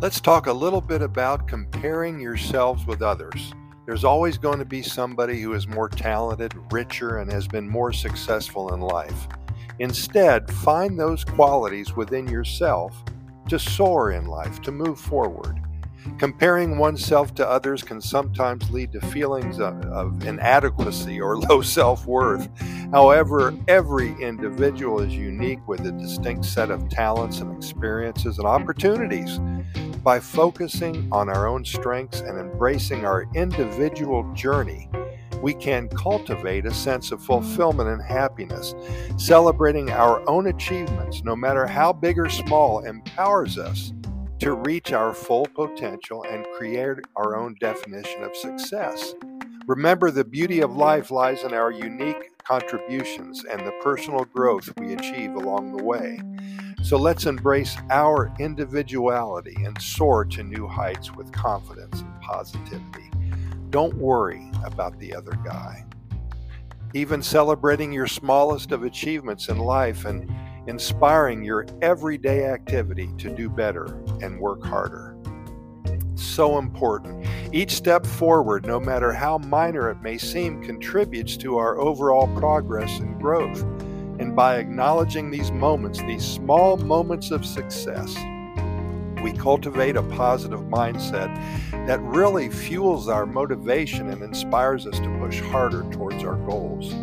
[0.00, 3.52] Let's talk a little bit about comparing yourselves with others.
[3.84, 7.92] There's always going to be somebody who is more talented, richer, and has been more
[7.92, 9.26] successful in life.
[9.80, 12.94] Instead, find those qualities within yourself
[13.48, 15.60] to soar in life, to move forward.
[16.16, 22.06] Comparing oneself to others can sometimes lead to feelings of, of inadequacy or low self
[22.06, 22.48] worth.
[22.92, 29.40] However, every individual is unique with a distinct set of talents and experiences and opportunities.
[30.02, 34.88] By focusing on our own strengths and embracing our individual journey,
[35.42, 38.74] we can cultivate a sense of fulfillment and happiness.
[39.16, 43.92] Celebrating our own achievements, no matter how big or small, empowers us
[44.38, 49.14] to reach our full potential and create our own definition of success.
[49.68, 54.94] Remember, the beauty of life lies in our unique contributions and the personal growth we
[54.94, 56.18] achieve along the way.
[56.82, 63.10] So let's embrace our individuality and soar to new heights with confidence and positivity.
[63.68, 65.84] Don't worry about the other guy.
[66.94, 70.34] Even celebrating your smallest of achievements in life and
[70.66, 75.14] inspiring your everyday activity to do better and work harder.
[76.14, 77.27] So important.
[77.50, 82.98] Each step forward, no matter how minor it may seem, contributes to our overall progress
[82.98, 83.62] and growth.
[84.18, 88.14] And by acknowledging these moments, these small moments of success,
[89.22, 91.34] we cultivate a positive mindset
[91.86, 96.94] that really fuels our motivation and inspires us to push harder towards our goals.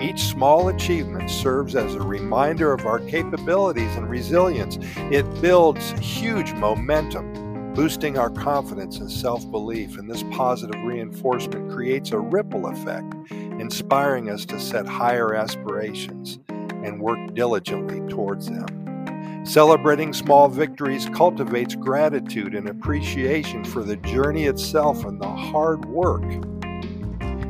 [0.00, 4.78] Each small achievement serves as a reminder of our capabilities and resilience.
[5.10, 7.34] It builds huge momentum,
[7.78, 9.98] boosting our confidence and self belief.
[9.98, 17.00] And this positive reinforcement creates a ripple effect, inspiring us to set higher aspirations and
[17.00, 19.46] work diligently towards them.
[19.46, 26.24] Celebrating small victories cultivates gratitude and appreciation for the journey itself and the hard work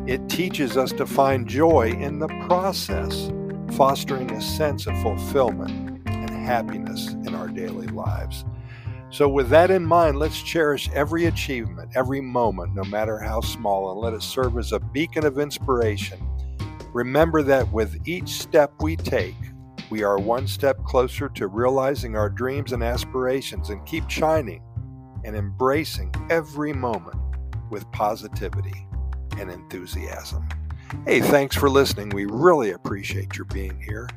[0.06, 3.31] it teaches us to find joy in the process,
[3.72, 8.44] fostering a sense of fulfillment and happiness in our daily lives.
[9.11, 13.91] So, with that in mind, let's cherish every achievement, every moment, no matter how small,
[13.91, 16.19] and let it serve as a beacon of inspiration.
[16.93, 19.37] Remember that with each step we take,
[19.89, 24.63] we are one step closer to realizing our dreams and aspirations and keep shining
[25.25, 27.17] and embracing every moment
[27.71, 28.87] with positivity
[29.39, 30.47] and enthusiasm.
[31.07, 32.11] Hey, thanks for listening.
[32.11, 34.09] We really appreciate your being here.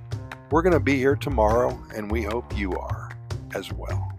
[0.50, 3.18] We're going to be here tomorrow, and we hope you are
[3.56, 4.11] as well.